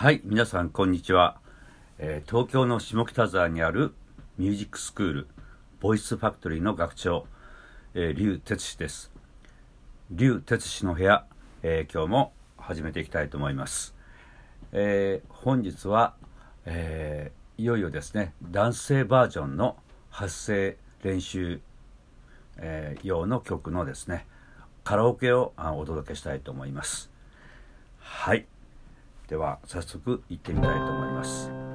[0.00, 1.36] はい、皆さんこんにちは、
[1.98, 3.92] えー東京の下北沢にある
[4.38, 5.26] ミュージックスクール
[5.78, 7.26] ボイスファクトリーの学長、
[7.92, 9.12] えー、哲司です。
[10.10, 11.26] 劉哲司の部屋、
[11.62, 13.94] えー今日も始めていきたいと思います、
[14.72, 16.14] えー本日は、
[16.64, 19.76] えいよいよですね男性バージョンの
[20.08, 21.60] 発声練習、
[22.56, 24.26] え用の曲のですね
[24.82, 27.10] カラオケをお届けしたいと思います。
[27.98, 28.46] はい。
[29.30, 31.69] では早速行ってみたいと思います。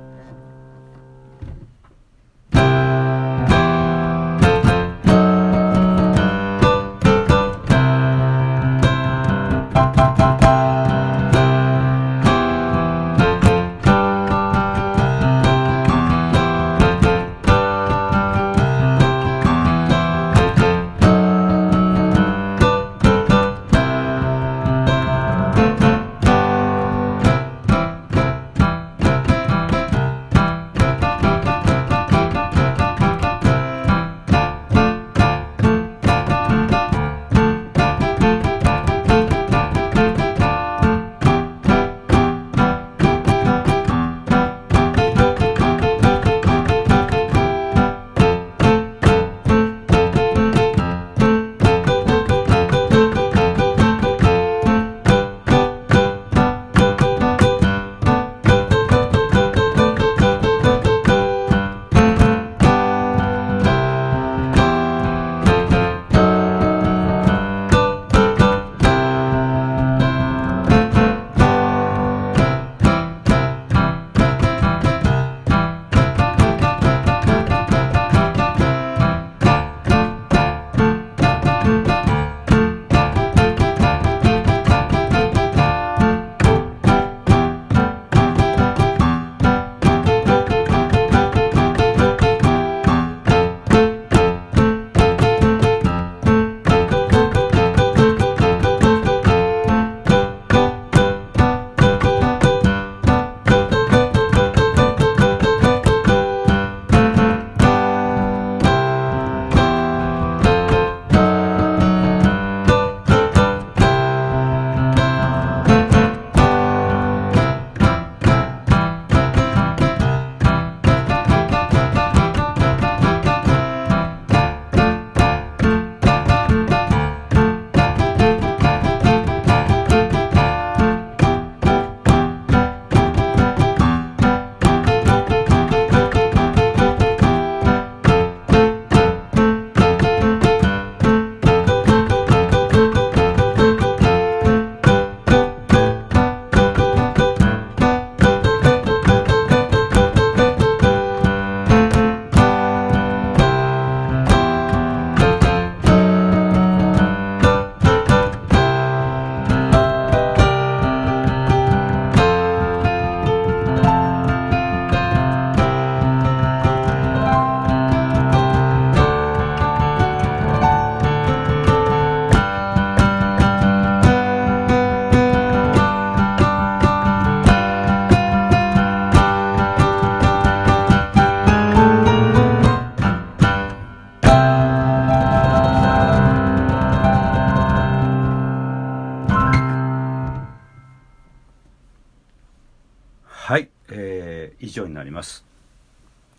[195.06, 195.46] ります、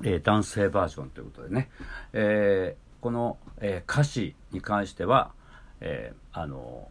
[0.04, 1.70] えー男性バージョンということでね、
[2.12, 5.32] えーこの、えー歌詞に関しては、
[5.80, 6.88] えーあの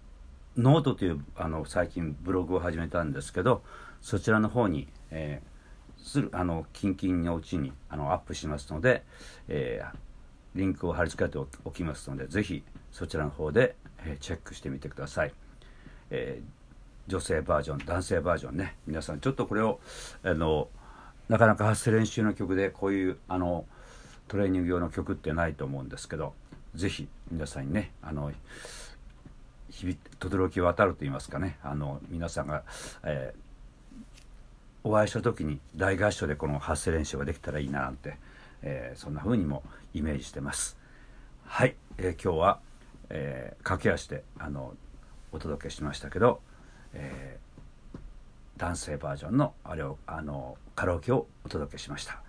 [0.58, 3.62] ノートというあの最近ブログを始めたんですけど
[4.02, 5.56] そちらの方に、えー
[5.98, 9.04] するあの近々のうちにあのアップしますので、
[9.48, 9.98] えー
[10.56, 13.76] リンクを貼り付けておきますのでぜひそちらの方で、
[14.06, 15.34] えーチェックしてみてください。
[16.10, 16.66] えー
[17.08, 18.78] 女性バージョン男性バージョンね。
[18.88, 19.80] 皆さんちょっとこれを
[20.24, 20.70] あの
[21.30, 23.66] なかなか発声練習の曲でこういうあの
[24.28, 26.34] トレーニング用の曲ってないと思うんですけど
[26.76, 28.32] ぜひ皆さんにねあの
[29.70, 32.64] 響轟き渡ると言いますかねあの皆さんが、
[33.04, 33.46] えー
[34.88, 38.18] お会いした時に大合唱でこの発声練習ができたらいいななんて、
[38.62, 39.64] えーそんな風にも
[39.96, 40.78] イメージしてます。
[41.44, 42.60] はい、えー今日は、
[43.10, 44.76] え駆け足であの
[45.32, 46.40] お届けしましたけど、
[46.94, 47.40] え
[48.58, 52.22] 男性バージョンのあれをあのカラオケをお届けしました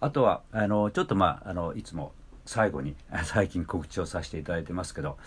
[0.00, 2.12] あとはあのちょっとまああのいつも
[2.46, 2.94] 最後に
[3.24, 5.18] 最近告知をさせていただいてますけど、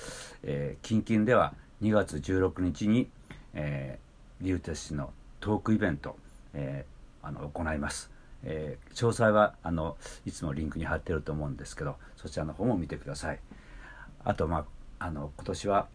[0.44, 3.10] えー、近々では2月16日に、
[3.54, 6.18] えー、リュウテス氏のトークイベント、
[6.54, 8.12] えー、あの行います。
[8.44, 13.40] えー、詳細はあのいつもリンクに貼ってると思うんですけどそちらの方も見てください
[14.24, 14.66] あとま
[15.00, 15.88] ああの今年は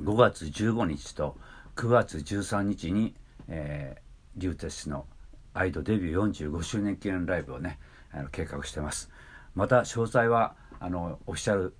[0.00, 1.36] 5月15日と
[1.78, 3.14] 9月13日に、
[3.46, 5.06] えー、リューテスの
[5.54, 7.78] アイドデビュー45周年記念ライブをね
[8.10, 9.10] あの計画してます
[9.54, 11.74] また詳細はあのオフィシャル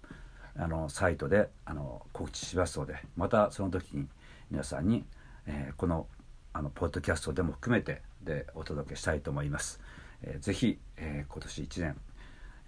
[0.56, 4.06] あのサイトであの告知しますのでまたその時に
[4.52, 5.04] 皆さんに、
[5.46, 6.06] えー、この
[6.52, 9.80] あのポッドキャストでも含めてでお届けしたいと思います。
[10.22, 11.96] えー、ぜひ、えー、今年1年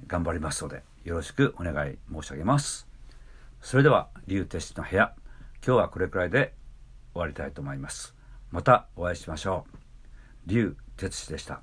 [0.09, 2.89] 頑張りますのでよろしくお願い申し上げます。
[3.61, 5.15] それでは、竜哲の部屋、
[5.65, 6.55] 今日はこれくらいで
[7.13, 8.15] 終わりたいと思います。
[8.51, 9.77] またお会いしましょう。
[10.47, 11.63] 龍哲司でした。